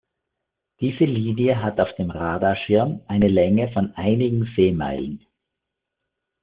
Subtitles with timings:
[0.79, 5.27] Diese Linie hat auf dem Radarschirm eine Länge von einigen Seemeilen.